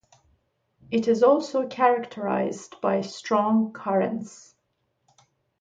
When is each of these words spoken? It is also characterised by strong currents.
It 0.89 1.07
is 1.07 1.21
also 1.21 1.67
characterised 1.67 2.81
by 2.81 3.01
strong 3.01 3.71
currents. 3.71 4.55